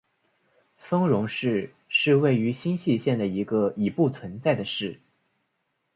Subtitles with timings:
[0.77, 4.99] 丰荣市是位于新舄县的一个已不存在的市。